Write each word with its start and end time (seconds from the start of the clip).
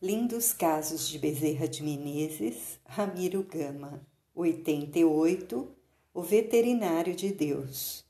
Lindos 0.00 0.52
Casos 0.52 1.08
de 1.08 1.18
Bezerra 1.18 1.66
de 1.66 1.82
Menezes, 1.82 2.78
Ramiro 2.86 3.42
Gama, 3.42 4.00
88, 4.32 5.68
O 6.14 6.22
Veterinário 6.22 7.16
de 7.16 7.32
Deus. 7.32 8.04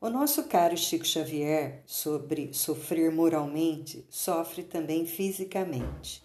O 0.00 0.08
nosso 0.08 0.44
caro 0.44 0.74
Chico 0.78 1.06
Xavier, 1.06 1.82
sobre 1.84 2.54
sofrer 2.54 3.12
moralmente, 3.12 4.06
sofre 4.08 4.62
também 4.62 5.04
fisicamente. 5.04 6.24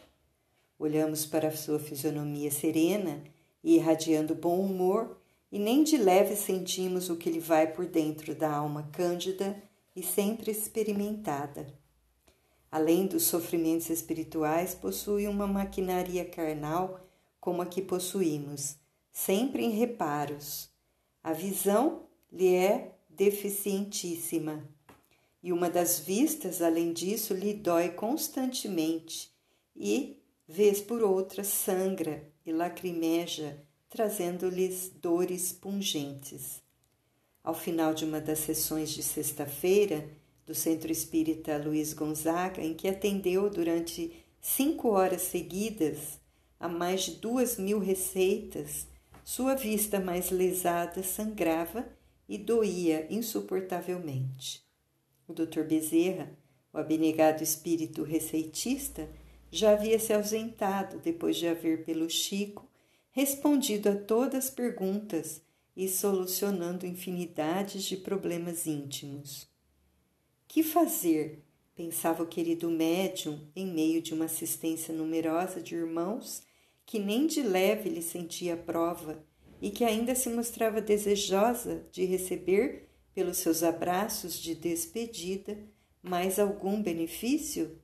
Olhamos 0.80 1.26
para 1.26 1.52
sua 1.52 1.78
fisionomia 1.78 2.50
serena 2.50 3.22
e 3.62 3.76
irradiando 3.76 4.34
bom 4.34 4.62
humor, 4.62 5.18
e 5.52 5.60
nem 5.60 5.84
de 5.84 5.98
leve 5.98 6.34
sentimos 6.38 7.10
o 7.10 7.18
que 7.18 7.30
lhe 7.30 7.42
vai 7.42 7.74
por 7.74 7.86
dentro 7.86 8.34
da 8.34 8.54
alma 8.54 8.90
cândida 8.94 9.62
e 9.94 10.02
sempre 10.02 10.50
experimentada 10.50 11.68
além 12.76 13.08
dos 13.08 13.24
sofrimentos 13.24 13.90
espirituais, 13.90 14.76
possui 14.76 15.30
uma 15.30 15.48
maquinaria 15.48 16.26
carnal 16.26 17.00
como 17.40 17.62
a 17.62 17.66
que 17.66 17.82
possuímos, 17.82 18.76
sempre 19.14 19.64
em 19.64 19.70
reparos. 19.70 20.70
A 21.24 21.32
visão 21.32 22.02
lhe 22.30 22.54
é 22.54 22.98
deficientíssima. 23.08 24.68
E 25.42 25.54
uma 25.54 25.70
das 25.70 26.00
vistas, 26.00 26.62
além 26.62 26.92
disso, 26.92 27.34
lhe 27.34 27.54
dói 27.54 27.92
constantemente 27.92 29.32
e, 29.74 30.22
vez 30.46 30.82
por 30.82 31.02
outra, 31.02 31.46
sangra 31.46 32.30
e 32.46 32.52
lacrimeja, 32.52 33.58
trazendo-lhes 33.88 34.92
dores 35.02 35.54
pungentes. 35.54 36.62
Ao 37.42 37.54
final 37.54 37.94
de 37.94 38.04
uma 38.04 38.20
das 38.20 38.40
sessões 38.40 38.90
de 38.90 39.02
sexta-feira, 39.02 40.10
do 40.46 40.54
Centro 40.54 40.92
Espírita 40.92 41.58
Luiz 41.58 41.94
Gonzaga, 41.94 42.62
em 42.62 42.74
que 42.74 42.88
atendeu 42.88 43.50
durante 43.50 44.24
cinco 44.40 44.90
horas 44.90 45.24
seguidas 45.24 46.20
a 46.60 46.68
mais 46.68 47.04
de 47.04 47.12
duas 47.16 47.58
mil 47.58 47.80
receitas, 47.80 48.88
sua 49.24 49.56
vista 49.56 50.00
mais 50.00 50.30
lesada 50.30 51.02
sangrava 51.02 51.88
e 52.30 52.38
doía 52.38 53.08
insuportavelmente. 53.10 54.64
O 55.28 55.34
Dr. 55.34 55.64
Bezerra, 55.64 56.32
o 56.72 56.78
abnegado 56.78 57.44
espírito 57.44 58.04
receitista, 58.04 59.10
já 59.52 59.72
havia 59.72 59.98
se 59.98 60.14
ausentado 60.14 61.00
depois 61.00 61.38
de 61.38 61.48
haver 61.48 61.84
pelo 61.84 62.10
Chico 62.10 62.70
respondido 63.12 63.90
a 63.90 63.96
todas 63.96 64.46
as 64.46 64.50
perguntas 64.50 65.42
e 65.76 65.88
solucionando 65.88 66.86
infinidades 66.86 67.84
de 67.84 67.98
problemas 67.98 68.68
íntimos. 68.68 69.55
Que 70.56 70.64
fazer? 70.64 71.44
pensava 71.76 72.24
o 72.24 72.28
querido 72.28 72.70
médium 72.70 73.38
em 73.54 73.68
meio 73.68 74.02
de 74.02 74.14
uma 74.14 74.24
assistência 74.24 74.94
numerosa 74.94 75.62
de 75.62 75.76
irmãos 75.76 76.44
que 76.86 76.98
nem 76.98 77.28
de 77.28 77.44
leve 77.44 77.90
lhe 77.90 78.02
sentia 78.02 78.56
prova 78.56 79.22
e 79.62 79.70
que 79.70 79.84
ainda 79.84 80.16
se 80.16 80.30
mostrava 80.30 80.80
desejosa 80.80 81.86
de 81.92 82.06
receber 82.06 82.88
pelos 83.14 83.36
seus 83.40 83.64
abraços 83.64 84.40
de 84.40 84.56
despedida 84.56 85.58
mais 86.02 86.40
algum 86.40 86.82
benefício? 86.82 87.78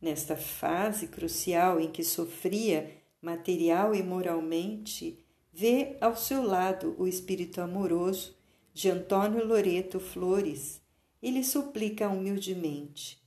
Nesta 0.00 0.36
fase 0.36 1.08
crucial 1.08 1.80
em 1.80 1.90
que 1.90 2.04
sofria 2.04 2.96
material 3.20 3.92
e 3.92 4.04
moralmente, 4.04 5.18
vê 5.52 5.96
ao 6.00 6.14
seu 6.14 6.44
lado 6.44 6.94
o 6.96 7.08
espírito 7.08 7.60
amoroso 7.60 8.38
de 8.72 8.88
Antônio 8.88 9.44
Loreto 9.44 9.98
Flores, 9.98 10.79
e 11.22 11.30
lhe 11.30 11.44
suplica 11.44 12.08
humildemente: 12.08 13.20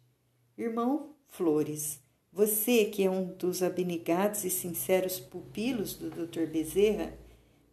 Irmão 0.58 1.16
Flores, 1.28 2.00
você 2.32 2.86
que 2.86 3.04
é 3.04 3.10
um 3.10 3.26
dos 3.34 3.62
abnegados 3.62 4.44
e 4.44 4.50
sinceros 4.50 5.20
pupilos 5.20 5.94
do 5.96 6.10
Dr. 6.10 6.48
Bezerra, 6.48 7.18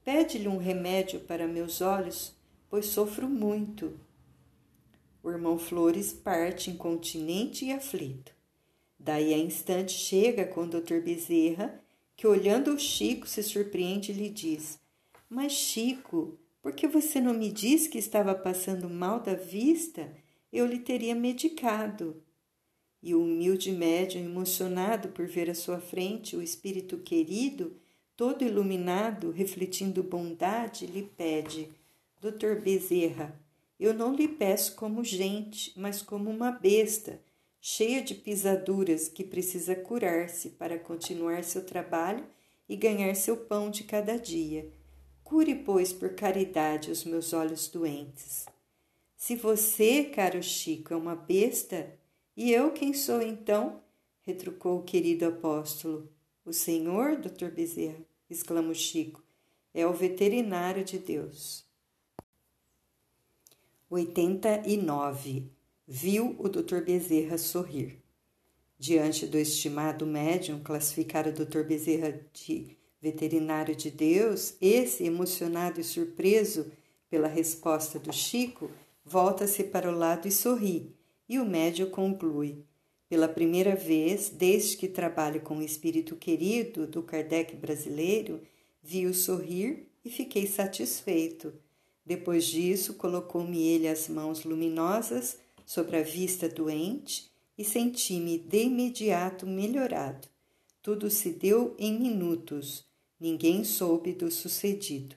pede-lhe 0.05 0.49
um 0.49 0.59
remédio 0.59 1.21
para 1.21 1.49
meus 1.49 1.81
olhos, 1.81 2.35
pois 2.69 2.87
sofro 2.87 3.29
muito. 3.29 3.99
O 5.23 5.31
irmão 5.31 5.59
Flores 5.59 6.13
parte 6.13 6.71
incontinente 6.71 7.67
e 7.67 7.73
aflito. 7.73 8.33
Daí 8.99 9.33
a 9.33 9.39
instante 9.39 9.93
chega 9.93 10.45
com 10.45 10.63
o 10.63 10.69
Dr. 10.69 11.01
Bezerra, 11.03 11.83
que 12.15 12.27
olhando 12.27 12.75
o 12.75 12.79
Chico 12.79 13.27
se 13.27 13.43
surpreende 13.43 14.13
e 14.13 14.15
lhe 14.15 14.29
diz: 14.29 14.79
Mas 15.29 15.53
Chico, 15.53 16.39
por 16.63 16.73
que 16.73 16.87
você 16.87 17.21
não 17.21 17.33
me 17.33 17.51
disse 17.51 17.89
que 17.89 17.99
estava 17.99 18.35
passando 18.35 18.89
mal 18.89 19.21
da 19.21 19.35
vista? 19.35 20.13
Eu 20.53 20.67
lhe 20.67 20.79
teria 20.79 21.15
medicado. 21.15 22.23
E 23.03 23.15
o 23.15 23.23
humilde 23.23 23.73
médium, 23.73 24.25
emocionado 24.25 25.09
por 25.09 25.27
ver 25.27 25.49
à 25.49 25.55
sua 25.55 25.81
frente 25.81 26.37
o 26.37 26.43
espírito 26.43 26.99
querido, 26.99 27.77
todo 28.15 28.45
iluminado, 28.45 29.31
refletindo 29.31 30.03
bondade, 30.03 30.87
lhe 30.87 31.03
pede: 31.03 31.71
Doutor 32.21 32.61
Bezerra, 32.61 33.41
eu 33.79 33.95
não 33.95 34.15
lhe 34.15 34.29
peço 34.29 34.75
como 34.75 35.03
gente, 35.03 35.73
mas 35.75 36.03
como 36.03 36.29
uma 36.29 36.51
besta, 36.51 37.23
cheia 37.59 38.03
de 38.03 38.15
pisaduras 38.15 39.09
que 39.09 39.25
precisa 39.25 39.75
curar-se 39.75 40.51
para 40.51 40.79
continuar 40.79 41.43
seu 41.43 41.65
trabalho 41.65 42.27
e 42.69 42.77
ganhar 42.77 43.15
seu 43.17 43.39
pão 43.39 43.71
de 43.71 43.85
cada 43.85 44.19
dia. 44.19 44.71
Cure, 45.31 45.55
pois, 45.55 45.93
por 45.93 46.17
caridade 46.17 46.91
os 46.91 47.05
meus 47.05 47.33
olhos 47.33 47.69
doentes. 47.69 48.47
Se 49.17 49.37
você, 49.37 50.03
caro 50.03 50.43
Chico, 50.43 50.93
é 50.93 50.97
uma 50.97 51.15
besta, 51.15 51.97
e 52.37 52.51
eu 52.51 52.73
quem 52.73 52.93
sou 52.93 53.23
então? 53.23 53.81
retrucou 54.23 54.81
o 54.81 54.83
querido 54.83 55.27
apóstolo. 55.27 56.11
O 56.45 56.53
senhor, 56.53 57.15
doutor 57.15 57.53
Bezerra, 57.53 58.05
exclamou 58.29 58.75
Chico, 58.75 59.23
é 59.73 59.87
o 59.87 59.93
veterinário 59.93 60.85
de 60.85 60.99
Deus. 60.99 61.65
89. 63.89 65.49
Viu 65.87 66.35
o 66.41 66.49
doutor 66.49 66.83
Bezerra 66.83 67.39
sorrir. 67.39 68.03
Diante 68.77 69.29
do 69.29 69.39
estimado 69.39 70.05
médium 70.05 70.61
classificar 70.61 71.29
o 71.29 71.33
doutor 71.33 71.63
Bezerra 71.63 72.21
de 72.33 72.80
veterinário 73.01 73.75
de 73.75 73.91
Deus, 73.91 74.55
esse, 74.61 75.05
emocionado 75.05 75.81
e 75.81 75.85
surpreso 75.85 76.71
pela 77.09 77.29
resposta 77.29 77.99
do 77.99 78.13
Chico, 78.13 78.71
volta-se 79.05 79.65
para 79.65 79.91
o 79.91 79.97
lado 79.97 80.29
e 80.29 80.31
sorri, 80.31 80.95
e 81.29 81.39
o 81.39 81.45
médio 81.45 81.91
conclui: 81.91 82.65
Pela 83.09 83.29
primeira 83.29 83.75
vez, 83.75 84.29
desde 84.29 84.77
que 84.77 84.87
trabalho 84.87 85.41
com 85.41 85.59
o 85.59 85.63
espírito 85.63 86.15
querido 86.15 86.87
do 86.87 87.03
Kardec 87.03 87.57
brasileiro, 87.57 88.41
vi-o 88.83 89.15
sorrir 89.15 89.89
e 90.05 90.11
fiquei 90.11 90.47
satisfeito. 90.47 91.53
Depois 92.05 92.45
disso, 92.47 92.95
colocou-me 92.95 93.63
ele 93.63 93.89
as 93.89 94.09
mãos 94.09 94.45
luminosas 94.45 95.39
sobre 95.65 95.97
a 95.97 96.03
vista 96.03 96.49
doente 96.49 97.31
e 97.57 97.65
senti-me 97.65 98.39
de 98.39 98.65
imediato 98.65 99.47
melhorado. 99.47 100.29
Tudo 100.83 101.11
se 101.11 101.31
deu 101.31 101.75
em 101.79 101.99
minutos 102.01 102.90
Ninguém 103.21 103.65
soube 103.65 104.15
do 104.15 104.31
sucedido. 104.31 105.15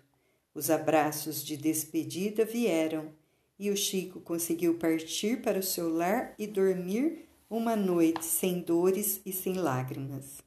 Os 0.53 0.69
abraços 0.69 1.41
de 1.41 1.55
despedida 1.55 2.43
vieram 2.43 3.13
e 3.57 3.71
o 3.71 3.77
Chico 3.77 4.19
conseguiu 4.19 4.77
partir 4.77 5.41
para 5.41 5.57
o 5.57 5.63
seu 5.63 5.87
lar 5.87 6.35
e 6.37 6.45
dormir 6.45 7.29
uma 7.49 7.77
noite 7.77 8.25
sem 8.25 8.59
dores 8.59 9.21
e 9.25 9.31
sem 9.31 9.53
lágrimas. 9.53 10.41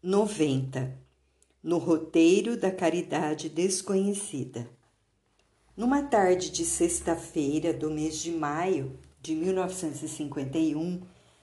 90. 0.00 0.96
No 1.60 1.78
roteiro 1.78 2.56
da 2.56 2.70
caridade 2.70 3.48
desconhecida. 3.48 4.70
Numa 5.76 6.04
tarde 6.04 6.50
de 6.50 6.64
sexta-feira 6.64 7.72
do 7.72 7.90
mês 7.90 8.18
de 8.22 8.30
maio 8.30 8.96
de 9.20 9.34
1951, 9.34 11.02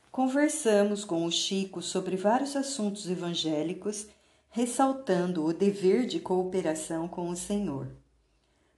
conversamos 0.10 1.04
com 1.04 1.26
o 1.26 1.32
Chico 1.32 1.82
sobre 1.82 2.16
vários 2.16 2.56
assuntos 2.56 3.10
evangélicos 3.10 4.08
ressaltando 4.58 5.46
o 5.46 5.54
dever 5.54 6.08
de 6.08 6.20
cooperação 6.20 7.08
com 7.08 7.30
o 7.30 7.36
Senhor. 7.36 7.96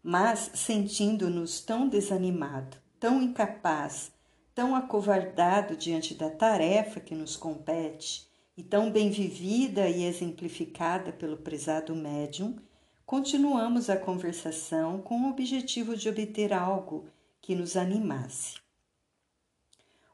Mas, 0.04 0.52
sentindo-nos 0.54 1.62
tão 1.62 1.88
desanimado, 1.88 2.76
tão 3.00 3.22
incapaz, 3.22 4.12
tão 4.54 4.76
acovardado 4.76 5.78
diante 5.78 6.14
da 6.14 6.30
tarefa 6.30 7.00
que 7.00 7.16
nos 7.16 7.38
compete 7.38 8.28
e 8.58 8.62
tão 8.62 8.92
bem 8.92 9.10
vivida 9.10 9.88
e 9.88 10.04
exemplificada 10.04 11.14
pelo 11.14 11.38
prezado 11.38 11.96
médium, 11.96 12.58
continuamos 13.06 13.90
a 13.90 13.96
conversação 13.96 15.02
com 15.02 15.22
o 15.22 15.30
objetivo 15.30 15.96
de 15.96 16.10
obter 16.10 16.52
algo 16.52 17.08
que 17.40 17.56
nos 17.56 17.78
animasse. 17.78 18.56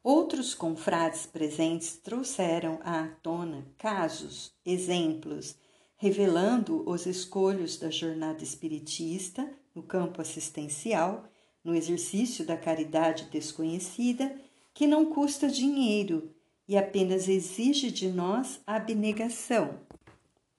Outros 0.05 0.53
confrades 0.53 1.25
presentes 1.25 1.95
trouxeram 1.95 2.77
à 2.83 3.07
tona 3.23 3.65
casos, 3.75 4.53
exemplos, 4.63 5.55
revelando 5.97 6.87
os 6.87 7.07
escolhos 7.07 7.79
da 7.79 7.89
jornada 7.89 8.43
espiritista 8.43 9.51
no 9.73 9.81
campo 9.81 10.21
assistencial, 10.21 11.27
no 11.63 11.73
exercício 11.73 12.45
da 12.45 12.55
caridade 12.55 13.29
desconhecida, 13.31 14.39
que 14.75 14.85
não 14.85 15.07
custa 15.07 15.47
dinheiro 15.47 16.29
e 16.67 16.77
apenas 16.77 17.27
exige 17.27 17.89
de 17.89 18.07
nós 18.07 18.61
abnegação. 18.67 19.79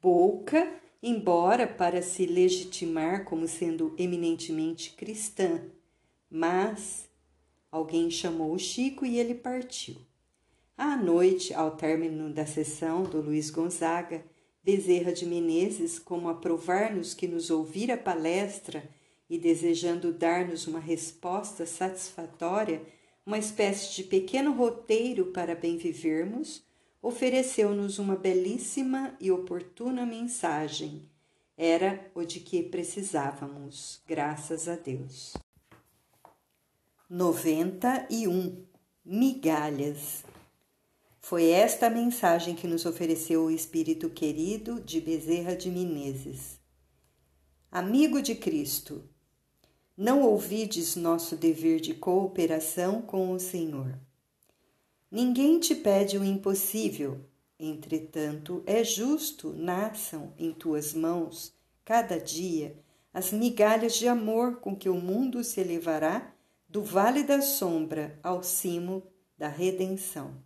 Pouca, 0.01 0.69
embora 1.01 1.69
para 1.69 2.03
se 2.03 2.27
legitimar 2.27 3.25
como 3.25 3.47
sendo 3.47 3.95
eminentemente 3.97 4.91
cristã, 4.91 5.63
mas 6.29 7.06
alguém 7.77 8.11
chamou 8.11 8.53
o 8.53 8.59
Chico 8.59 9.05
e 9.05 9.19
ele 9.19 9.35
partiu. 9.35 9.97
À 10.77 10.97
noite, 10.97 11.55
ao 11.55 11.71
término 11.71 12.31
da 12.33 12.45
sessão 12.45 13.03
do 13.03 13.21
Luiz 13.21 13.51
Gonzaga, 13.51 14.25
Bezerra 14.63 15.13
de 15.13 15.25
Menezes, 15.25 15.99
como 15.99 16.29
a 16.29 16.35
provar-nos 16.35 17.15
que 17.15 17.29
nos 17.29 17.51
ouvira 17.51 17.95
a 17.95 17.99
palestra 17.99 18.89
e 19.31 19.39
desejando 19.39 20.13
dar-nos 20.13 20.67
uma 20.67 20.81
resposta 20.81 21.65
satisfatória, 21.65 22.83
uma 23.25 23.39
espécie 23.39 23.95
de 23.95 24.05
pequeno 24.05 24.53
roteiro 24.53 25.27
para 25.27 25.55
bem 25.55 25.77
vivermos, 25.77 26.65
ofereceu-nos 27.01 27.99
uma 27.99 28.17
belíssima 28.17 29.17
e 29.21 29.31
oportuna 29.31 30.05
mensagem. 30.05 31.09
Era 31.57 32.11
o 32.15 32.25
de 32.25 32.41
que 32.41 32.63
precisávamos, 32.63 34.03
graças 34.07 34.69
a 34.69 34.77
Deus. 34.77 35.46
91 37.09 38.65
Migalhas 39.05 40.25
foi 41.21 41.51
esta 41.51 41.87
a 41.87 41.91
mensagem 41.91 42.57
que 42.57 42.67
nos 42.67 42.85
ofereceu 42.85 43.45
o 43.45 43.51
Espírito 43.51 44.11
querido 44.11 44.81
de 44.81 45.01
Bezerra 45.01 45.55
de 45.55 45.71
Menezes. 45.71 46.59
Amigo 47.71 48.21
de 48.21 48.35
Cristo, 48.35 49.09
não 49.97 50.23
ouvides 50.23 50.97
nosso 50.97 51.37
dever 51.37 51.79
de 51.79 51.95
cooperação 51.95 53.01
com 53.01 53.31
o 53.31 53.39
Senhor. 53.39 53.97
Ninguém 55.09 55.61
te 55.61 55.77
pede 55.77 56.19
o 56.19 56.25
impossível, 56.25 57.21
entretanto, 57.57 58.65
é 58.67 58.83
justo 58.83 59.53
nasçam 59.53 60.35
em 60.37 60.51
tuas 60.51 60.93
mãos, 60.93 61.55
cada 61.85 62.19
dia, 62.19 62.77
as 63.15 63.31
migalhas 63.31 63.95
de 63.95 64.09
amor 64.09 64.57
com 64.57 64.75
que 64.75 64.89
o 64.89 65.01
mundo 65.01 65.45
se 65.45 65.61
elevará 65.61 66.35
do 66.69 66.83
vale 66.83 67.23
da 67.23 67.41
sombra 67.41 68.19
ao 68.23 68.43
cimo 68.43 69.07
da 69.39 69.49
redenção. 69.49 70.43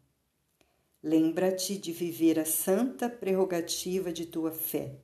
Lembra-te 1.02 1.78
de 1.78 1.92
viver 1.92 2.38
a 2.38 2.44
santa 2.44 3.08
prerrogativa 3.08 4.12
de 4.12 4.26
tua 4.26 4.52
fé. 4.52 5.00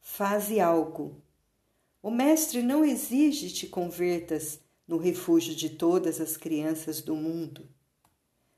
Faze 0.00 0.58
algo. 0.58 1.22
O 2.02 2.10
Mestre 2.10 2.62
não 2.62 2.82
exige 2.84 3.50
te 3.50 3.66
convertas 3.66 4.60
no 4.86 4.96
refúgio 4.96 5.54
de 5.54 5.68
todas 5.68 6.18
as 6.18 6.38
crianças 6.38 7.02
do 7.02 7.14
mundo, 7.14 7.68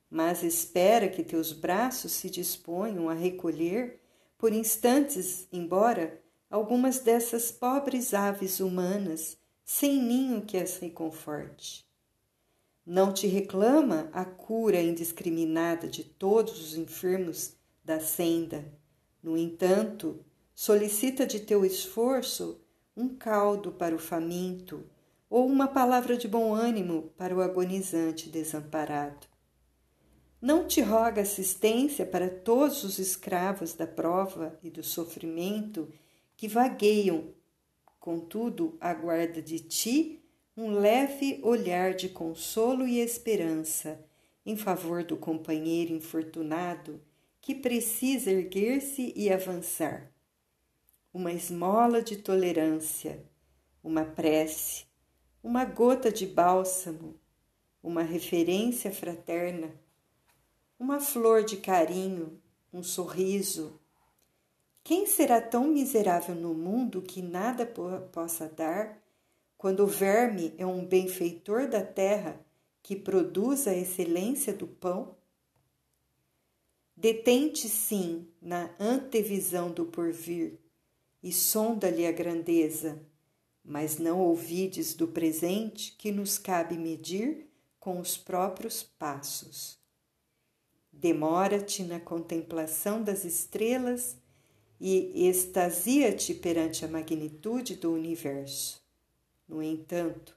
mas 0.08 0.44
espera 0.44 1.08
que 1.08 1.25
teus 1.25 1.52
braços 1.52 2.12
se 2.12 2.31
disponham 2.31 3.08
a 3.08 3.14
recolher, 3.14 4.00
por 4.38 4.52
instantes, 4.52 5.48
embora, 5.52 6.22
algumas 6.48 7.00
dessas 7.00 7.50
pobres 7.50 8.14
aves 8.14 8.60
humanas 8.60 9.39
sem 9.72 10.02
ninho 10.02 10.43
que 10.43 10.56
as 10.56 10.78
reconforte. 10.78 11.87
Não 12.84 13.12
te 13.12 13.28
reclama 13.28 14.11
a 14.12 14.25
cura 14.25 14.82
indiscriminada 14.82 15.87
de 15.87 16.02
todos 16.02 16.61
os 16.61 16.76
enfermos 16.76 17.55
da 17.84 18.00
senda. 18.00 18.64
No 19.22 19.38
entanto, 19.38 20.25
solicita 20.52 21.25
de 21.25 21.38
teu 21.38 21.64
esforço 21.64 22.61
um 22.96 23.11
caldo 23.11 23.70
para 23.70 23.94
o 23.94 23.99
faminto 23.99 24.84
ou 25.31 25.46
uma 25.46 25.69
palavra 25.69 26.16
de 26.16 26.26
bom 26.26 26.52
ânimo 26.52 27.12
para 27.16 27.34
o 27.34 27.40
agonizante 27.40 28.28
desamparado. 28.28 29.28
Não 30.43 30.66
te 30.66 30.81
roga 30.81 31.23
assistência 31.23 32.05
para 32.05 32.28
todos 32.28 32.82
os 32.82 32.99
escravos 32.99 33.73
da 33.73 33.87
prova 33.87 34.58
e 34.64 34.69
do 34.69 34.82
sofrimento 34.82 35.88
que 36.37 36.49
vagueiam, 36.49 37.32
contudo, 38.00 38.76
aguarda 38.81 39.41
de 39.41 39.61
ti 39.61 40.25
um 40.56 40.73
leve 40.73 41.38
olhar 41.44 41.94
de 41.94 42.08
consolo 42.08 42.87
e 42.87 42.99
esperança 42.99 44.05
em 44.44 44.56
favor 44.56 45.05
do 45.05 45.17
companheiro 45.17 45.94
infortunado 45.94 47.00
que 47.41 47.55
precisa 47.55 48.31
erguer-se 48.31 49.12
e 49.14 49.32
avançar. 49.32 50.12
Uma 51.12 51.32
esmola 51.32 52.02
de 52.02 52.17
tolerância, 52.17 53.25
uma 53.82 54.05
prece, 54.05 54.87
uma 55.43 55.64
gota 55.64 56.12
de 56.12 56.26
bálsamo, 56.26 57.19
uma 57.82 58.02
referência 58.02 58.93
fraterna, 58.93 59.70
uma 60.79 61.00
flor 61.00 61.43
de 61.43 61.56
carinho, 61.56 62.41
um 62.73 62.82
sorriso. 62.82 63.79
Quem 64.90 65.06
será 65.06 65.40
tão 65.40 65.69
miserável 65.69 66.34
no 66.34 66.52
mundo 66.52 67.00
que 67.00 67.22
nada 67.22 67.64
possa 67.64 68.48
dar 68.48 69.00
quando 69.56 69.84
o 69.84 69.87
verme 69.87 70.52
é 70.58 70.66
um 70.66 70.84
benfeitor 70.84 71.69
da 71.69 71.81
terra 71.81 72.44
que 72.82 72.96
produz 72.96 73.69
a 73.69 73.72
excelência 73.72 74.52
do 74.52 74.66
pão? 74.66 75.14
Detente 76.96 77.69
sim 77.69 78.26
na 78.42 78.69
antevisão 78.81 79.70
do 79.70 79.84
porvir 79.84 80.58
e 81.22 81.32
sonda-lhe 81.32 82.04
a 82.04 82.10
grandeza, 82.10 83.00
mas 83.64 83.96
não 83.96 84.19
ouvides 84.19 84.92
do 84.92 85.06
presente 85.06 85.94
que 85.96 86.10
nos 86.10 86.37
cabe 86.37 86.76
medir 86.76 87.48
com 87.78 88.00
os 88.00 88.16
próprios 88.16 88.82
passos. 88.82 89.78
Demora-te 90.92 91.84
na 91.84 92.00
contemplação 92.00 93.00
das 93.00 93.25
estrelas 93.25 94.16
e 94.80 95.28
extasia-te 95.28 96.32
perante 96.34 96.84
a 96.84 96.88
magnitude 96.88 97.76
do 97.76 97.92
universo. 97.92 98.82
No 99.46 99.62
entanto, 99.62 100.34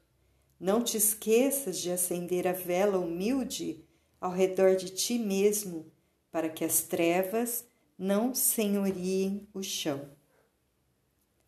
não 0.59 0.83
te 0.83 0.97
esqueças 0.97 1.79
de 1.79 1.89
acender 1.89 2.45
a 2.47 2.51
vela 2.51 2.97
humilde 2.97 3.85
ao 4.19 4.31
redor 4.31 4.75
de 4.75 4.89
ti 4.89 5.17
mesmo, 5.17 5.91
para 6.31 6.49
que 6.49 6.65
as 6.65 6.81
trevas 6.81 7.65
não 7.97 8.33
senhoriem 8.33 9.47
o 9.53 9.61
chão. 9.61 10.09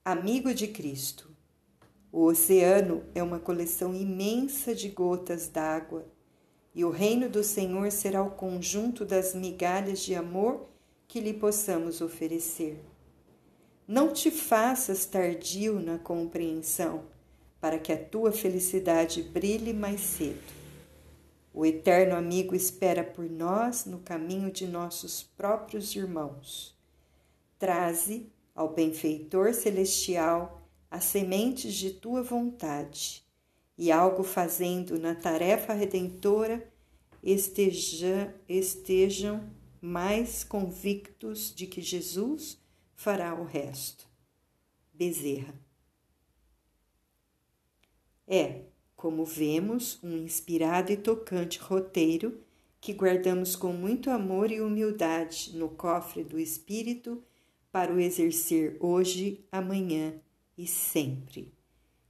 Amigo 0.03 0.53
de 0.53 0.67
Cristo, 0.67 1.35
o 2.11 2.25
oceano 2.25 3.03
é 3.15 3.21
uma 3.21 3.39
coleção 3.39 3.93
imensa 3.93 4.73
de 4.73 4.89
gotas 4.89 5.49
d'água, 5.49 6.05
e 6.73 6.85
o 6.85 6.89
reino 6.89 7.27
do 7.29 7.43
Senhor 7.43 7.91
será 7.91 8.21
o 8.21 8.31
conjunto 8.31 9.03
das 9.03 9.33
migalhas 9.33 10.01
de 10.01 10.13
amor 10.13 10.69
que 11.07 11.19
lhe 11.19 11.33
possamos 11.33 12.01
oferecer. 12.01 12.83
Não 13.87 14.11
te 14.11 14.31
faças 14.31 15.05
tardio 15.05 15.79
na 15.79 15.99
compreensão 15.99 17.05
para 17.61 17.79
que 17.79 17.91
a 17.91 17.97
tua 17.97 18.31
felicidade 18.31 19.21
brilhe 19.23 19.73
mais 19.73 20.01
cedo. 20.01 20.53
O 21.53 21.65
eterno 21.65 22.15
amigo 22.15 22.53
espera 22.53 23.03
por 23.03 23.29
nós 23.29 23.85
no 23.85 23.99
caminho 23.99 24.51
de 24.51 24.67
nossos 24.67 25.23
próprios 25.23 25.95
irmãos. 25.95 26.77
Traze 27.57 28.31
ao 28.53 28.73
benfeitor 28.73 29.53
celestial 29.53 30.67
as 30.91 31.05
sementes 31.05 31.73
de 31.73 31.91
tua 31.91 32.23
vontade, 32.23 33.25
e 33.77 33.91
algo 33.91 34.23
fazendo 34.23 34.97
na 34.97 35.13
tarefa 35.13 35.73
redentora, 35.73 36.65
esteja, 37.21 38.33
estejam 38.47 39.43
mais 39.85 40.43
convictos 40.43 41.53
de 41.53 41.67
que 41.67 41.79
Jesus 41.79 42.57
fará 42.95 43.35
o 43.35 43.45
resto. 43.45 44.09
Bezerra. 44.91 45.53
É, 48.27 48.63
como 48.95 49.23
vemos, 49.23 49.99
um 50.03 50.17
inspirado 50.17 50.91
e 50.91 50.97
tocante 50.97 51.59
roteiro 51.59 52.41
que 52.81 52.93
guardamos 52.93 53.55
com 53.55 53.71
muito 53.73 54.09
amor 54.09 54.51
e 54.51 54.59
humildade 54.59 55.55
no 55.55 55.69
cofre 55.69 56.23
do 56.23 56.39
Espírito 56.39 57.23
para 57.71 57.93
o 57.93 57.99
exercer 57.99 58.77
hoje, 58.79 59.45
amanhã 59.51 60.15
e 60.57 60.65
sempre. 60.65 61.53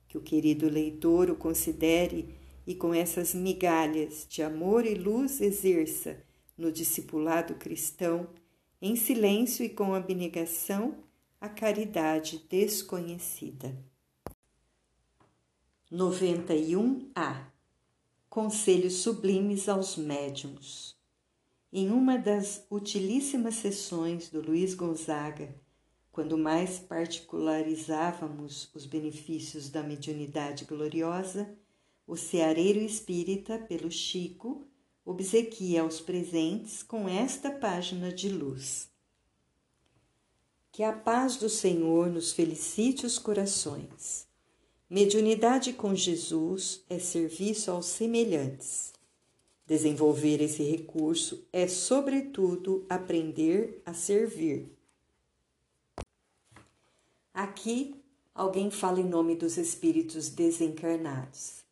Que 0.07 0.17
o 0.17 0.21
querido 0.21 0.69
leitor 0.69 1.29
o 1.29 1.35
considere 1.35 2.33
e 2.65 2.73
com 2.73 2.93
essas 2.93 3.33
migalhas 3.33 4.25
de 4.29 4.41
amor 4.41 4.85
e 4.85 4.95
luz 4.95 5.41
exerça 5.41 6.24
no 6.57 6.71
discipulado 6.71 7.55
cristão, 7.55 8.29
em 8.81 8.95
silêncio 8.95 9.65
e 9.65 9.69
com 9.69 9.93
abnegação, 9.93 11.03
a 11.39 11.49
caridade 11.49 12.45
desconhecida. 12.49 13.75
91A 15.91 17.45
Conselhos 18.29 18.95
sublimes 18.95 19.69
aos 19.69 19.95
médiums. 19.95 20.93
Em 21.71 21.89
uma 21.89 22.17
das 22.17 22.65
utilíssimas 22.69 23.55
sessões 23.55 24.29
do 24.29 24.41
Luiz 24.41 24.73
Gonzaga, 24.73 25.55
quando 26.11 26.37
mais 26.37 26.77
particularizávamos 26.77 28.69
os 28.73 28.85
benefícios 28.85 29.69
da 29.69 29.81
mediunidade 29.83 30.65
gloriosa, 30.65 31.57
o 32.05 32.17
ceareiro 32.17 32.79
espírita, 32.79 33.57
pelo 33.57 33.89
Chico, 33.89 34.67
obsequia 35.05 35.83
aos 35.83 36.01
presentes 36.01 36.81
com 36.81 37.07
esta 37.07 37.51
página 37.51 38.11
de 38.11 38.27
luz. 38.27 38.89
Que 40.71 40.83
a 40.83 40.91
paz 40.91 41.37
do 41.37 41.47
Senhor 41.47 42.09
nos 42.09 42.33
felicite 42.33 43.05
os 43.05 43.19
corações. 43.19 44.27
Mediunidade 44.89 45.73
com 45.73 45.93
Jesus 45.93 46.83
é 46.89 46.97
serviço 46.97 47.71
aos 47.71 47.85
semelhantes. 47.85 48.93
Desenvolver 49.67 50.41
esse 50.41 50.63
recurso 50.63 51.47
é, 51.53 51.67
sobretudo, 51.67 52.85
aprender 52.89 53.81
a 53.85 53.93
servir. 53.93 54.75
Aqui, 57.33 57.95
alguém 58.33 58.69
fala 58.69 58.99
em 58.99 59.09
nome 59.09 59.35
dos 59.35 59.57
espíritos 59.57 60.29
desencarnados. 60.29 61.63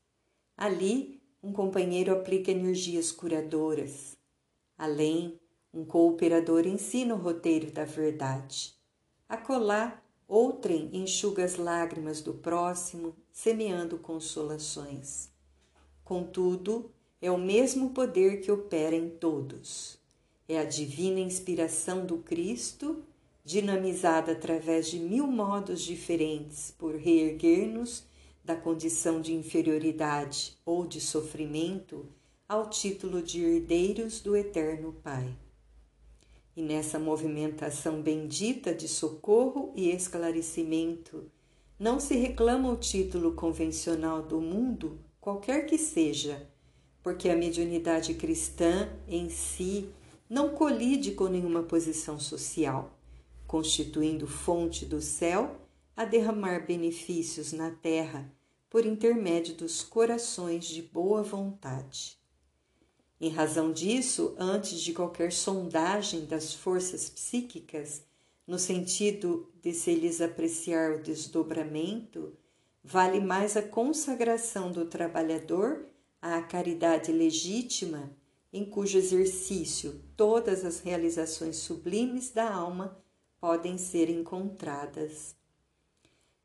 Ali, 0.57 1.22
um 1.43 1.51
companheiro 1.51 2.13
aplica 2.13 2.51
energias 2.51 3.11
curadoras. 3.11 4.15
Além, 4.77 5.37
um 5.73 5.83
cooperador 5.83 6.65
ensina 6.65 7.13
o 7.13 7.17
roteiro 7.17 7.69
da 7.69 7.83
verdade. 7.83 8.73
Acolá, 9.27 10.01
outrem 10.25 10.89
enxuga 10.93 11.43
as 11.43 11.57
lágrimas 11.57 12.21
do 12.21 12.33
próximo, 12.33 13.13
semeando 13.29 13.97
consolações. 13.97 15.29
Contudo, 16.03 16.89
é 17.21 17.29
o 17.29 17.37
mesmo 17.37 17.89
poder 17.89 18.39
que 18.39 18.51
opera 18.51 18.95
em 18.95 19.09
todos. 19.09 19.99
É 20.47 20.57
a 20.59 20.63
divina 20.63 21.19
inspiração 21.19 22.05
do 22.05 22.19
Cristo, 22.19 23.03
dinamizada 23.43 24.31
através 24.31 24.87
de 24.87 24.97
mil 24.97 25.27
modos 25.27 25.81
diferentes 25.81 26.73
por 26.77 26.95
reerguer-nos 26.95 28.05
da 28.43 28.55
condição 28.55 29.21
de 29.21 29.33
inferioridade 29.33 30.57
ou 30.65 30.85
de 30.85 30.99
sofrimento 30.99 32.05
ao 32.47 32.69
título 32.69 33.21
de 33.21 33.41
herdeiros 33.41 34.19
do 34.19 34.35
Eterno 34.35 34.93
Pai. 35.01 35.33
E 36.55 36.61
nessa 36.61 36.99
movimentação 36.99 38.01
bendita 38.01 38.73
de 38.75 38.87
socorro 38.87 39.71
e 39.75 39.89
esclarecimento, 39.89 41.31
não 41.79 41.99
se 41.99 42.15
reclama 42.15 42.69
o 42.69 42.75
título 42.75 43.33
convencional 43.33 44.21
do 44.21 44.39
mundo, 44.39 44.99
qualquer 45.19 45.65
que 45.65 45.77
seja, 45.77 46.47
porque 47.01 47.29
a 47.29 47.35
mediunidade 47.35 48.13
cristã 48.13 48.89
em 49.07 49.29
si 49.29 49.89
não 50.29 50.49
colide 50.49 51.13
com 51.13 51.27
nenhuma 51.27 51.63
posição 51.63 52.19
social, 52.19 52.97
constituindo 53.47 54.27
fonte 54.27 54.85
do 54.85 55.01
céu 55.01 55.62
a 55.95 56.05
derramar 56.05 56.65
benefícios 56.65 57.53
na 57.53 57.69
terra 57.69 58.31
por 58.69 58.85
intermédio 58.85 59.53
dos 59.55 59.81
corações 59.81 60.65
de 60.65 60.81
boa 60.81 61.21
vontade. 61.21 62.17
Em 63.21 63.29
razão 63.29 63.71
disso, 63.71 64.35
antes 64.37 64.81
de 64.81 64.93
qualquer 64.93 65.31
sondagem 65.31 66.25
das 66.25 66.53
forças 66.53 67.09
psíquicas, 67.09 68.03
no 68.45 68.57
sentido 68.59 69.49
de 69.61 69.71
se 69.71 69.93
lhes 69.93 70.19
apreciar 70.19 70.91
o 70.93 71.01
desdobramento, 71.03 72.35
vale 72.83 73.21
mais 73.21 73.55
a 73.55 73.61
consagração 73.61 74.71
do 74.71 74.85
trabalhador 74.85 75.85
à 76.21 76.41
caridade 76.41 77.11
legítima, 77.11 78.11
em 78.51 78.65
cujo 78.65 78.97
exercício 78.97 80.01
todas 80.17 80.65
as 80.65 80.79
realizações 80.79 81.57
sublimes 81.57 82.31
da 82.31 82.51
alma 82.51 82.97
podem 83.39 83.77
ser 83.77 84.09
encontradas. 84.09 85.35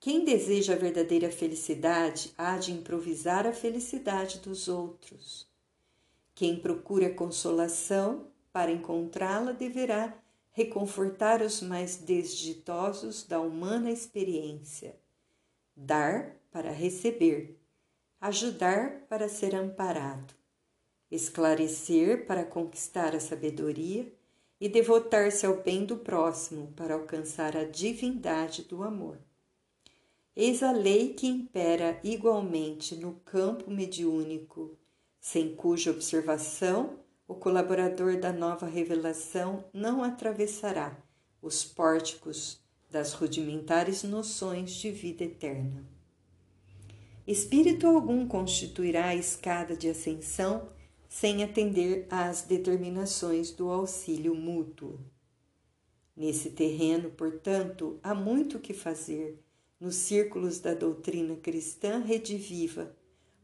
Quem 0.01 0.25
deseja 0.25 0.75
a 0.75 0.77
verdadeira 0.77 1.29
felicidade 1.29 2.33
há 2.39 2.57
de 2.57 2.71
improvisar 2.71 3.47
a 3.49 3.53
felicidade 3.53 4.39
dos 4.39 4.69
outros. 4.69 5.49
Quem 6.37 6.61
procura 6.61 7.13
consolação 7.13 8.29
para 8.53 8.71
encontrá-la 8.71 9.51
deverá 9.51 10.17
reconfortar 10.53 11.43
os 11.43 11.61
mais 11.61 11.97
desditosos 11.97 13.25
da 13.25 13.41
humana 13.41 13.91
experiência, 13.91 14.97
dar 15.75 16.37
para 16.51 16.71
receber, 16.71 17.59
ajudar 18.21 19.07
para 19.09 19.29
ser 19.29 19.55
amparado, 19.55 20.33
esclarecer 21.11 22.25
para 22.25 22.45
conquistar 22.45 23.17
a 23.17 23.21
sabedoria 23.21 24.13
e 24.61 24.69
devotar-se 24.69 25.45
ao 25.45 25.57
bem 25.63 25.85
do 25.85 25.97
próximo 25.97 26.73
para 26.77 26.95
alcançar 26.95 27.57
a 27.57 27.65
divindade 27.65 28.63
do 28.63 28.83
amor. 28.85 29.28
Eis 30.41 30.63
a 30.63 30.71
lei 30.71 31.15
que 31.15 31.27
impera 31.27 31.99
igualmente 32.05 32.95
no 32.95 33.15
campo 33.25 33.69
mediúnico, 33.69 34.79
sem 35.19 35.53
cuja 35.57 35.91
observação 35.91 37.01
o 37.27 37.35
colaborador 37.35 38.21
da 38.21 38.33
nova 38.33 38.65
revelação 38.65 39.65
não 39.73 40.05
atravessará 40.05 40.97
os 41.43 41.65
pórticos 41.65 42.61
das 42.89 43.15
rudimentares 43.15 44.05
noções 44.05 44.71
de 44.75 44.93
vida 44.93 45.25
eterna. 45.25 45.85
Espírito 47.27 47.89
algum 47.89 48.25
constituirá 48.25 49.07
a 49.07 49.17
escada 49.17 49.77
de 49.77 49.89
ascensão 49.89 50.69
sem 51.09 51.43
atender 51.43 52.07
às 52.09 52.43
determinações 52.43 53.51
do 53.51 53.69
auxílio 53.71 54.37
mútuo. 54.37 55.01
Nesse 56.17 56.51
terreno, 56.51 57.11
portanto, 57.11 57.99
há 58.05 58.15
muito 58.15 58.61
que 58.61 58.73
fazer 58.73 59.43
nos 59.81 59.97
círculos 59.97 60.59
da 60.59 60.75
doutrina 60.75 61.37
cristã 61.37 61.99
rediviva, 61.99 62.97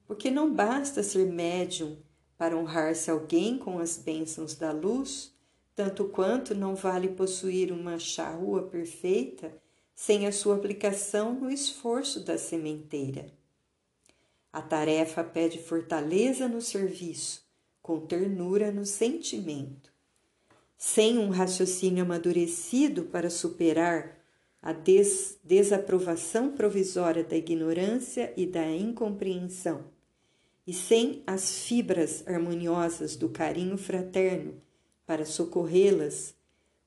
porque 0.06 0.30
não 0.30 0.52
basta 0.52 1.02
ser 1.02 1.26
médium 1.26 1.96
para 2.36 2.56
honrar-se 2.56 3.10
alguém 3.10 3.56
com 3.58 3.78
as 3.78 3.96
bênçãos 3.96 4.54
da 4.54 4.72
luz, 4.72 5.32
tanto 5.74 6.04
quanto 6.06 6.54
não 6.54 6.74
vale 6.74 7.08
possuir 7.08 7.72
uma 7.72 7.98
charrua 7.98 8.62
perfeita 8.62 9.52
sem 9.94 10.26
a 10.26 10.32
sua 10.32 10.56
aplicação 10.56 11.34
no 11.34 11.50
esforço 11.50 12.20
da 12.20 12.36
sementeira. 12.36 13.32
A 14.52 14.60
tarefa 14.60 15.22
pede 15.22 15.58
fortaleza 15.58 16.48
no 16.48 16.60
serviço, 16.60 17.44
com 17.82 18.00
ternura 18.00 18.72
no 18.72 18.84
sentimento. 18.84 19.92
Sem 20.76 21.18
um 21.18 21.30
raciocínio 21.30 22.04
amadurecido 22.04 23.04
para 23.04 23.30
superar 23.30 24.23
a 24.64 24.72
des 24.72 25.38
desaprovação 25.44 26.52
provisória 26.52 27.22
da 27.22 27.36
ignorância 27.36 28.32
e 28.34 28.46
da 28.46 28.66
incompreensão, 28.66 29.84
e 30.66 30.72
sem 30.72 31.22
as 31.26 31.58
fibras 31.58 32.26
harmoniosas 32.26 33.14
do 33.14 33.28
carinho 33.28 33.76
fraterno 33.76 34.54
para 35.04 35.26
socorrê-las 35.26 36.34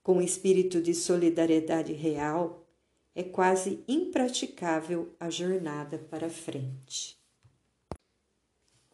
com 0.01 0.19
espírito 0.19 0.81
de 0.81 0.95
solidariedade 0.95 1.93
real, 1.93 2.65
é 3.13 3.21
quase 3.21 3.83
impraticável 3.87 5.13
a 5.19 5.29
jornada 5.29 5.99
para 5.99 6.31
frente. 6.31 7.15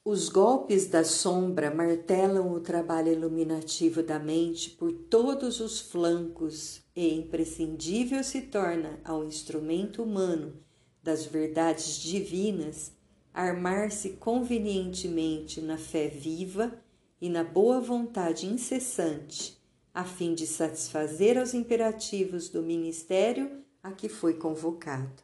Os 0.04 0.28
golpes 0.28 0.88
da 0.88 1.06
sombra 1.06 1.74
martelam 1.74 2.52
o 2.52 2.60
trabalho 2.60 3.14
iluminativo 3.14 4.04
da 4.04 4.20
mente 4.20 4.72
por 4.72 4.92
todos 4.92 5.62
os 5.62 5.80
flancos 5.80 6.83
e 6.96 7.14
imprescindível 7.14 8.24
se 8.24 8.42
torna 8.42 9.00
ao 9.04 9.24
instrumento 9.24 10.04
humano 10.04 10.54
das 11.02 11.26
verdades 11.26 11.98
divinas 11.98 12.92
armar-se 13.34 14.12
convenientemente 14.12 15.60
na 15.60 15.78
fé 15.78 16.08
viva 16.08 16.80
e 17.20 17.30
na 17.30 17.44
boa 17.44 17.82
vontade 17.82 18.46
incessante, 18.46 19.58
a 19.94 20.04
fim 20.04 20.34
de 20.34 20.46
satisfazer 20.46 21.38
aos 21.38 21.54
imperativos 21.54 22.50
do 22.50 22.62
ministério 22.62 23.64
a 23.82 23.92
que 23.92 24.08
foi 24.08 24.36
convocado. 24.36 25.24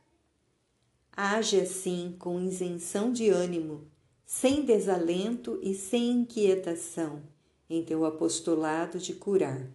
Age 1.16 1.60
assim 1.60 2.16
com 2.18 2.40
isenção 2.42 3.12
de 3.12 3.30
ânimo 3.30 3.88
sem 4.26 4.64
desalento 4.64 5.60
e 5.62 5.74
sem 5.74 6.12
inquietação, 6.12 7.24
em 7.68 7.84
teu 7.84 8.06
apostolado 8.06 9.00
de 9.00 9.14
curar. 9.14 9.68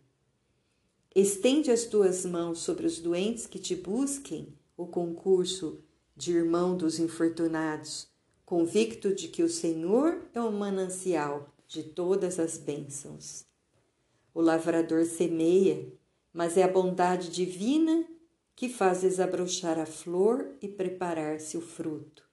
Estende 1.14 1.70
as 1.70 1.84
tuas 1.84 2.26
mãos 2.26 2.58
sobre 2.58 2.88
os 2.88 2.98
doentes 2.98 3.46
que 3.46 3.60
te 3.60 3.76
busquem 3.76 4.52
o 4.76 4.84
concurso 4.84 5.78
de 6.16 6.32
irmão 6.32 6.76
dos 6.76 6.98
infortunados, 6.98 8.08
convicto 8.44 9.14
de 9.14 9.28
que 9.28 9.44
o 9.44 9.48
Senhor 9.48 10.20
é 10.34 10.40
o 10.40 10.50
manancial 10.50 11.54
de 11.68 11.84
todas 11.84 12.40
as 12.40 12.58
bênçãos. 12.58 13.44
O 14.34 14.40
lavrador 14.40 15.04
semeia, 15.04 15.86
mas 16.32 16.56
é 16.56 16.64
a 16.64 16.68
bondade 16.68 17.30
divina 17.30 18.04
que 18.56 18.68
faz 18.68 19.02
desabrochar 19.02 19.78
a 19.78 19.86
flor 19.86 20.56
e 20.60 20.66
preparar-se 20.66 21.56
o 21.56 21.60
fruto. 21.60 22.24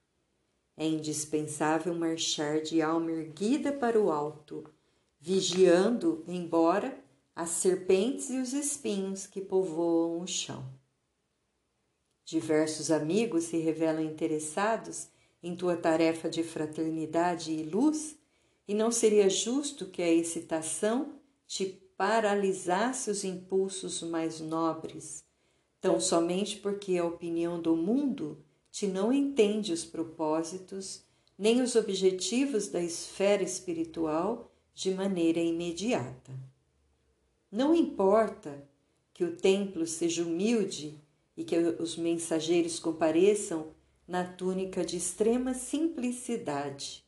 É 0.76 0.84
indispensável 0.84 1.94
marchar 1.94 2.60
de 2.60 2.82
alma 2.82 3.12
erguida 3.12 3.72
para 3.72 4.00
o 4.00 4.10
alto, 4.10 4.64
vigiando, 5.20 6.24
embora, 6.26 7.01
as 7.34 7.50
serpentes 7.50 8.30
e 8.30 8.38
os 8.38 8.52
espinhos 8.52 9.26
que 9.26 9.40
povoam 9.40 10.20
o 10.20 10.26
chão. 10.26 10.64
Diversos 12.24 12.90
amigos 12.90 13.44
se 13.44 13.58
revelam 13.58 14.02
interessados 14.02 15.08
em 15.42 15.56
tua 15.56 15.76
tarefa 15.76 16.30
de 16.30 16.42
fraternidade 16.42 17.52
e 17.52 17.62
luz 17.64 18.16
E 18.66 18.74
não 18.74 18.92
seria 18.92 19.28
justo 19.28 19.86
que 19.86 20.00
a 20.00 20.10
excitação 20.10 21.16
te 21.46 21.66
paralisasse 21.96 23.10
os 23.10 23.24
impulsos 23.24 24.02
mais 24.02 24.40
nobres, 24.40 25.24
tão 25.80 26.00
somente 26.00 26.58
porque 26.58 26.96
a 26.96 27.04
opinião 27.04 27.60
do 27.60 27.76
mundo 27.76 28.42
te 28.70 28.86
não 28.86 29.12
entende 29.12 29.72
os 29.72 29.84
propósitos 29.84 31.02
nem 31.36 31.60
os 31.60 31.74
objetivos 31.74 32.68
da 32.68 32.80
esfera 32.80 33.42
espiritual 33.42 34.50
de 34.72 34.94
maneira 34.94 35.40
imediata. 35.40 36.32
Não 37.52 37.74
importa 37.74 38.66
que 39.12 39.22
o 39.22 39.36
templo 39.36 39.86
seja 39.86 40.22
humilde 40.22 40.98
e 41.36 41.44
que 41.44 41.54
os 41.58 41.98
mensageiros 41.98 42.78
compareçam 42.78 43.74
na 44.08 44.24
túnica 44.24 44.82
de 44.82 44.96
extrema 44.96 45.52
simplicidade. 45.52 47.04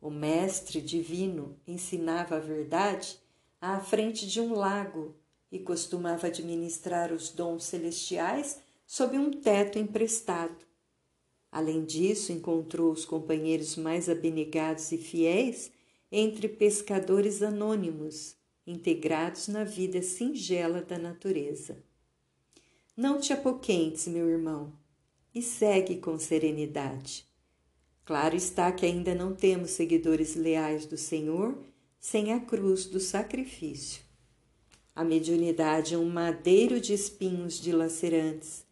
O 0.00 0.10
Mestre 0.10 0.80
Divino 0.80 1.58
ensinava 1.66 2.36
a 2.36 2.38
verdade 2.38 3.18
à 3.60 3.80
frente 3.80 4.28
de 4.28 4.40
um 4.40 4.54
lago 4.54 5.16
e 5.50 5.58
costumava 5.58 6.28
administrar 6.28 7.12
os 7.12 7.30
dons 7.30 7.64
celestiais 7.64 8.60
sob 8.86 9.18
um 9.18 9.32
teto 9.32 9.76
emprestado. 9.76 10.64
Além 11.50 11.84
disso, 11.84 12.30
encontrou 12.30 12.92
os 12.92 13.04
companheiros 13.04 13.74
mais 13.74 14.08
abnegados 14.08 14.92
e 14.92 14.98
fiéis 14.98 15.72
entre 16.12 16.48
pescadores 16.48 17.42
anônimos, 17.42 18.36
integrados 18.66 19.48
na 19.48 19.64
vida 19.64 20.02
singela 20.02 20.82
da 20.82 20.98
natureza. 20.98 21.82
Não 22.96 23.20
te 23.20 23.32
apoquentes, 23.32 24.06
meu 24.06 24.28
irmão, 24.28 24.72
e 25.34 25.42
segue 25.42 25.96
com 25.96 26.18
serenidade. 26.18 27.26
Claro 28.04 28.36
está 28.36 28.70
que 28.72 28.84
ainda 28.84 29.14
não 29.14 29.34
temos 29.34 29.70
seguidores 29.70 30.34
leais 30.34 30.86
do 30.86 30.96
Senhor 30.96 31.58
sem 31.98 32.32
a 32.32 32.40
cruz 32.40 32.86
do 32.86 33.00
sacrifício. 33.00 34.02
A 34.94 35.04
mediunidade 35.04 35.94
é 35.94 35.98
um 35.98 36.08
madeiro 36.08 36.80
de 36.80 36.92
espinhos 36.92 37.60
dilacerantes, 37.60 38.66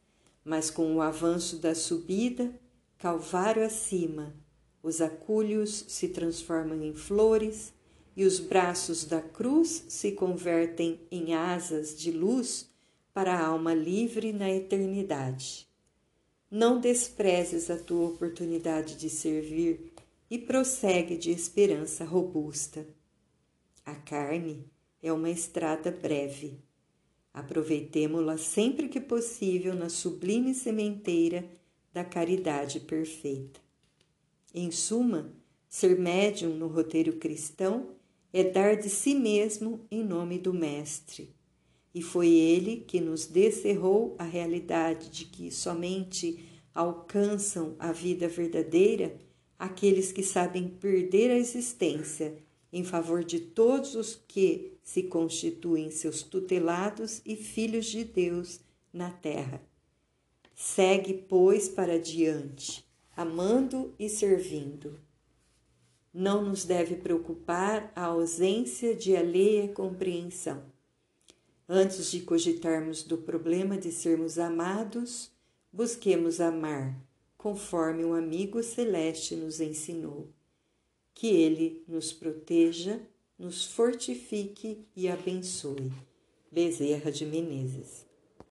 mas 0.45 0.71
com 0.71 0.95
o 0.97 1.01
avanço 1.01 1.57
da 1.57 1.75
subida, 1.75 2.53
Calvário 2.99 3.65
acima, 3.65 4.35
os 4.83 5.01
acúlios 5.01 5.87
se 5.89 6.09
transformam 6.09 6.83
em 6.83 6.93
flores 6.93 7.73
e 8.17 8.25
os 8.25 8.41
braços 8.41 9.05
da 9.05 9.21
cruz 9.21 9.85
se 9.89 10.13
convertem 10.13 11.01
em 11.11 11.35
asas 11.35 11.97
de 11.97 12.11
luz 12.11 12.69
para 13.13 13.35
a 13.35 13.47
alma 13.47 13.75
livre 13.75 14.33
na 14.33 14.51
eternidade. 14.51 15.69
Não 16.51 16.81
desprezes 16.81 17.71
a 17.71 17.79
tua 17.79 18.09
oportunidade 18.09 18.97
de 18.97 19.09
servir 19.09 19.93
e 20.31 20.39
prossegue 20.39 21.17
de 21.17 21.31
esperança 21.31 22.05
robusta. 22.05 22.87
A 23.85 23.95
carne 23.95 24.65
é 25.03 25.13
uma 25.13 25.31
estrada 25.31 25.91
breve. 25.91 26.59
Aproveitemo-la 27.33 28.37
sempre 28.37 28.89
que 28.89 29.01
possível 29.01 29.75
na 29.75 29.89
sublime 29.89 30.55
sementeira 30.55 31.49
da 31.93 32.05
caridade 32.05 32.81
perfeita. 32.81 33.61
Em 34.53 34.71
suma, 34.71 35.33
ser 35.69 35.99
médium 35.99 36.57
no 36.57 36.67
roteiro 36.67 37.13
cristão 37.15 38.00
é 38.33 38.45
dar 38.45 38.77
de 38.77 38.89
si 38.89 39.15
mesmo 39.15 39.87
em 39.91 40.05
nome 40.05 40.39
do 40.39 40.53
Mestre. 40.53 41.35
E 41.95 42.03
foi 42.03 42.29
ele 42.29 42.85
que 42.87 43.01
nos 43.01 43.27
descerrou 43.27 44.15
a 44.19 44.25
realidade 44.25 45.11
de 45.11 45.25
que 45.25 45.51
somente 45.51 46.45
alcançam 46.75 47.75
a 47.79 47.91
vida 47.93 48.29
verdadeira 48.29 49.17
aqueles 49.59 50.13
que 50.13 50.23
sabem 50.23 50.69
perder 50.69 51.31
a 51.31 51.37
existência 51.37 52.39
em 52.73 52.85
favor 52.85 53.25
de 53.25 53.41
todos 53.41 53.95
os 53.95 54.21
que 54.29 54.75
se 54.83 55.03
constituem 55.03 55.91
seus 55.91 56.23
tutelados 56.23 57.21
e 57.27 57.37
filhos 57.37 57.87
de 57.87 58.05
Deus 58.05 58.61
na 58.93 59.11
terra. 59.11 59.61
Segue, 60.55 61.15
pois, 61.29 61.69
para 61.69 61.99
diante, 61.99 62.85
amando 63.17 63.95
e 63.99 64.09
servindo. 64.09 64.99
Não 66.13 66.45
nos 66.45 66.65
deve 66.65 66.97
preocupar 66.97 67.93
a 67.95 68.07
ausência 68.07 68.95
de 68.95 69.17
alheia 69.17 69.69
compreensão. 69.69 70.65
Antes 71.69 72.11
de 72.11 72.21
cogitarmos 72.23 73.05
do 73.05 73.17
problema 73.19 73.79
de 73.79 73.93
sermos 73.93 74.39
amados, 74.39 75.31
busquemos 75.73 76.41
amar, 76.41 77.01
conforme 77.39 78.05
o 78.05 78.13
amigo 78.13 78.63
celeste 78.63 79.37
nos 79.37 79.61
ensinou. 79.61 80.29
Que 81.15 81.29
ele 81.29 81.85
nos 81.87 82.13
proteja, 82.13 83.01
nos 83.39 83.65
fortifique 83.65 84.85
e 84.97 85.09
abençoe. 85.09 85.93
Bezerra 86.51 87.13
de 87.13 87.25
Menezes 87.25 88.10